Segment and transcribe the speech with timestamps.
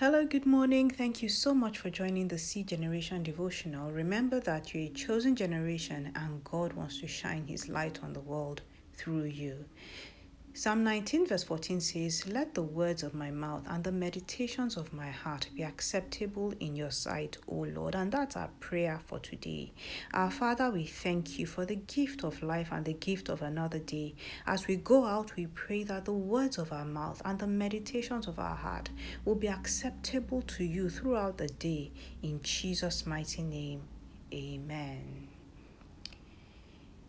[0.00, 0.88] Hello, good morning.
[0.88, 3.90] Thank you so much for joining the C Generation devotional.
[3.90, 8.20] Remember that you're a chosen generation and God wants to shine His light on the
[8.20, 8.62] world
[8.94, 9.64] through you.
[10.58, 14.92] Psalm 19, verse 14 says, Let the words of my mouth and the meditations of
[14.92, 17.94] my heart be acceptable in your sight, O Lord.
[17.94, 19.70] And that's our prayer for today.
[20.12, 23.78] Our Father, we thank you for the gift of life and the gift of another
[23.78, 24.16] day.
[24.48, 28.26] As we go out, we pray that the words of our mouth and the meditations
[28.26, 28.90] of our heart
[29.24, 31.92] will be acceptable to you throughout the day.
[32.20, 33.82] In Jesus' mighty name,
[34.34, 35.28] amen.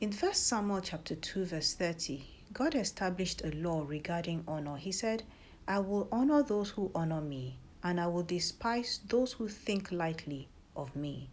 [0.00, 4.76] In 1 Samuel chapter 2, verse 30, God established a law regarding honor.
[4.76, 5.24] He said,
[5.66, 10.46] I will honor those who honor me, and I will despise those who think lightly
[10.76, 11.30] of me.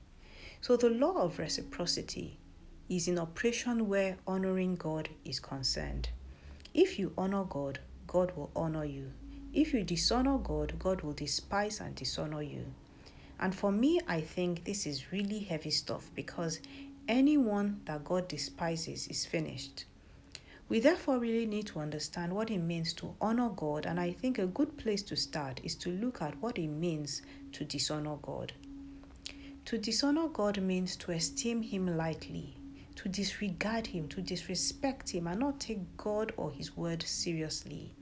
[0.62, 2.40] So the law of reciprocity
[2.90, 6.10] is in operation where honoring God is concerned.
[6.74, 7.78] If you honor God,
[8.08, 9.12] God will honor you.
[9.54, 12.66] If you dishonor God, God will despise and dishonor you.
[13.40, 16.62] And for me, I think this is really heavy stuff because
[17.08, 19.86] anyone that God despises is finished.
[20.72, 24.40] We therefore really need to understand what it means to honor God, and I think
[24.40, 28.54] a good place to start is to look at what it means to dishonor God.
[29.66, 32.56] To dishonor God means to esteem Him lightly,
[32.96, 37.94] to disregard Him, to disrespect Him, and not take God or His word seriously.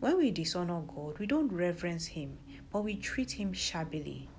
[0.00, 2.38] When we dishonor God, we don't reverence Him,
[2.72, 4.30] but we treat Him shabbily.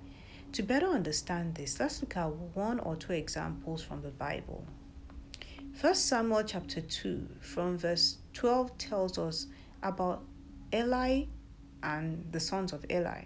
[0.54, 4.66] To better understand this, let's look at one or two examples from the Bible.
[5.76, 9.46] First Samuel chapter 2 from verse 12 tells us
[9.82, 10.24] about
[10.72, 11.24] Eli
[11.82, 13.24] and the sons of Eli.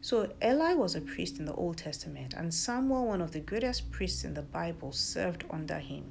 [0.00, 3.90] So Eli was a priest in the Old Testament and Samuel, one of the greatest
[3.90, 6.04] priests in the Bible, served under him.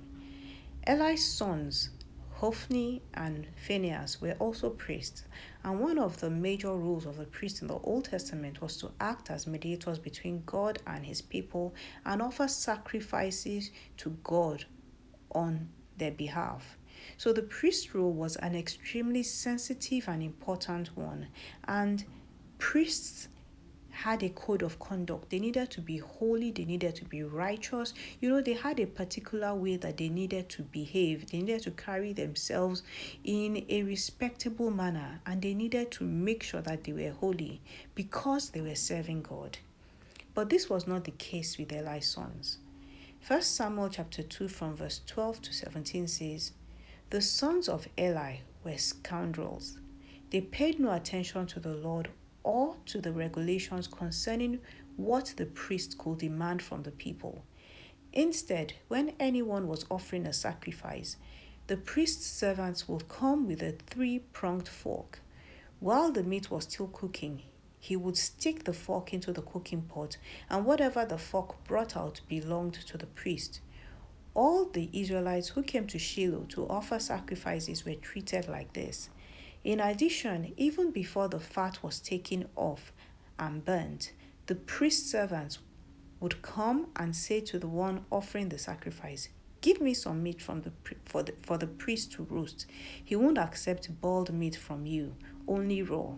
[0.85, 1.89] Eli's sons,
[2.33, 5.23] Hophni and Phinehas, were also priests,
[5.63, 8.91] and one of the major roles of the priest in the Old Testament was to
[8.99, 11.73] act as mediators between God and his people
[12.05, 14.65] and offer sacrifices to God
[15.33, 16.77] on their behalf.
[17.17, 21.27] So the priest role was an extremely sensitive and important one,
[21.67, 22.03] and
[22.57, 23.27] priests
[23.93, 25.29] had a code of conduct.
[25.29, 27.93] They needed to be holy, they needed to be righteous.
[28.19, 31.71] You know, they had a particular way that they needed to behave, they needed to
[31.71, 32.81] carry themselves
[33.23, 37.61] in a respectable manner, and they needed to make sure that they were holy
[37.93, 39.59] because they were serving God.
[40.33, 42.57] But this was not the case with Eli's sons.
[43.23, 46.51] First Samuel chapter 2 from verse 12 to 17 says,
[47.09, 49.79] The sons of Eli were scoundrels.
[50.29, 52.09] They paid no attention to the Lord
[52.43, 54.59] or to the regulations concerning
[54.97, 57.45] what the priest could demand from the people.
[58.11, 61.15] Instead, when anyone was offering a sacrifice,
[61.67, 65.21] the priest's servants would come with a three pronged fork.
[65.79, 67.43] While the meat was still cooking,
[67.83, 70.15] he would stick the fork into the cooking pot,
[70.49, 73.59] and whatever the fork brought out belonged to the priest.
[74.33, 79.09] All the Israelites who came to Shiloh to offer sacrifices were treated like this.
[79.65, 82.93] In addition, even before the fat was taken off
[83.37, 84.13] and burnt,
[84.45, 85.59] the priest's servants
[86.21, 89.27] would come and say to the one offering the sacrifice,
[89.59, 90.71] Give me some meat from the
[91.03, 92.65] for the for the priest to roast.
[93.03, 95.17] He won't accept boiled meat from you,
[95.49, 96.15] only raw.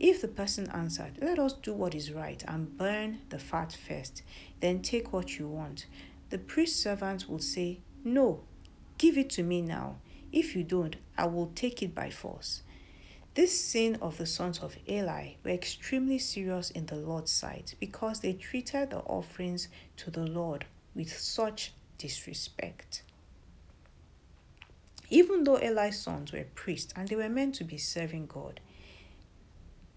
[0.00, 4.22] If the person answered, Let us do what is right and burn the fat first,
[4.60, 5.86] then take what you want,
[6.30, 8.40] the priest servant will say, No,
[8.98, 9.96] give it to me now.
[10.32, 12.62] If you don't, I will take it by force.
[13.34, 18.20] This sin of the sons of Eli were extremely serious in the Lord's sight because
[18.20, 19.68] they treated the offerings
[19.98, 23.02] to the Lord with such disrespect.
[25.10, 28.60] Even though Eli's sons were priests and they were meant to be serving God,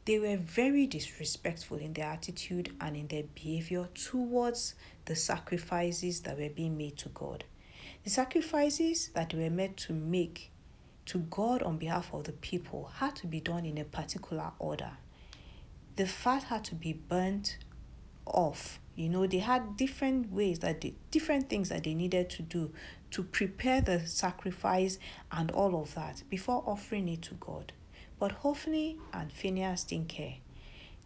[0.07, 4.73] they were very disrespectful in their attitude and in their behavior towards
[5.03, 7.43] the sacrifices that were being made to God.
[8.05, 10.49] The sacrifices that were meant to make
[11.07, 14.91] to God on behalf of the people had to be done in a particular order.
[15.97, 17.57] The fat had to be burnt
[18.25, 18.79] off.
[18.95, 22.71] You know, they had different ways that they, different things that they needed to do
[23.11, 24.99] to prepare the sacrifice
[25.33, 27.73] and all of that before offering it to God.
[28.19, 30.35] But Hophni and Phinehas didn't care.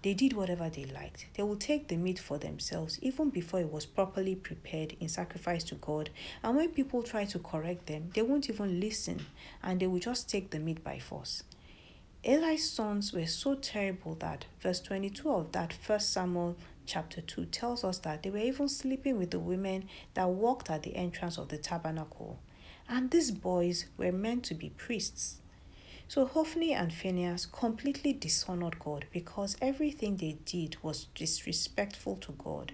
[0.04, 1.28] They did whatever they liked.
[1.36, 5.64] They would take the meat for themselves even before it was properly prepared in sacrifice
[5.66, 6.10] to God.
[6.42, 9.26] And when people try to correct them, they won't even listen
[9.62, 11.44] and they will just take the meat by force.
[12.24, 16.56] Eli's sons were so terrible that verse 22 of that first Samuel
[16.86, 20.84] chapter 2 tells us that they were even sleeping with the women that walked at
[20.84, 22.40] the entrance of the tabernacle.
[22.88, 25.41] And these boys were meant to be priests.
[26.14, 32.74] So Hophni and Phinehas completely dishonored God because everything they did was disrespectful to God.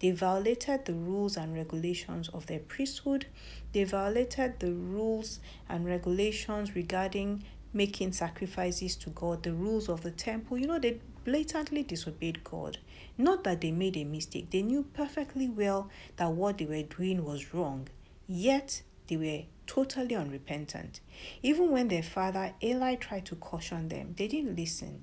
[0.00, 3.26] They violated the rules and regulations of their priesthood.
[3.72, 5.38] They violated the rules
[5.68, 10.58] and regulations regarding making sacrifices to God, the rules of the temple.
[10.58, 12.78] You know, they blatantly disobeyed God.
[13.16, 17.24] Not that they made a mistake, they knew perfectly well that what they were doing
[17.24, 17.86] was wrong,
[18.26, 21.00] yet they were totally unrepentant.
[21.42, 25.00] Even when their father Eli tried to caution them, they didn't listen.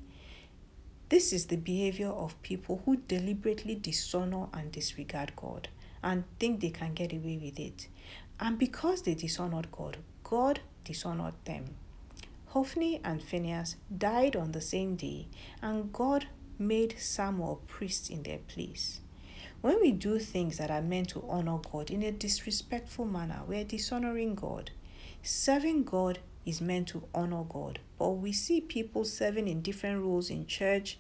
[1.09, 5.69] This is the behavior of people who deliberately dishonor and disregard God
[6.03, 7.87] and think they can get away with it.
[8.39, 11.75] And because they dishonored God, God dishonored them.
[12.49, 15.29] Hophni and Phinehas died on the same day,
[15.63, 16.27] and God
[16.59, 19.01] made Samuel priest in their place.
[19.61, 23.57] When we do things that are meant to honor God in a disrespectful manner, we
[23.57, 24.71] are dishonoring God.
[25.21, 27.79] Serving God is meant to honor God.
[27.97, 30.97] But we see people serving in different roles in church,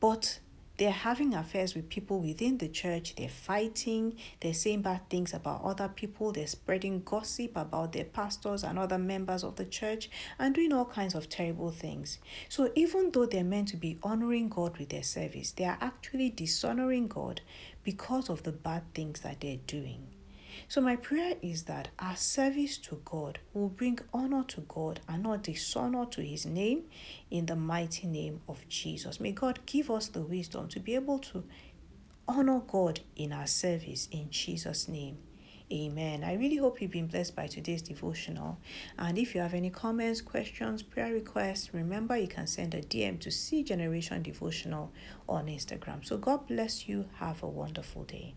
[0.00, 0.38] but
[0.80, 3.14] they're having affairs with people within the church.
[3.14, 4.16] They're fighting.
[4.40, 6.32] They're saying bad things about other people.
[6.32, 10.86] They're spreading gossip about their pastors and other members of the church and doing all
[10.86, 12.16] kinds of terrible things.
[12.48, 16.30] So, even though they're meant to be honoring God with their service, they are actually
[16.30, 17.42] dishonoring God
[17.84, 20.06] because of the bad things that they're doing.
[20.70, 25.24] So, my prayer is that our service to God will bring honor to God and
[25.24, 26.84] not dishonor to His name
[27.28, 29.18] in the mighty name of Jesus.
[29.18, 31.42] May God give us the wisdom to be able to
[32.28, 35.18] honor God in our service in Jesus' name.
[35.72, 36.22] Amen.
[36.22, 38.60] I really hope you've been blessed by today's devotional.
[38.96, 43.18] And if you have any comments, questions, prayer requests, remember you can send a DM
[43.22, 44.92] to C Generation Devotional
[45.28, 46.06] on Instagram.
[46.06, 47.06] So God bless you.
[47.16, 48.36] Have a wonderful day.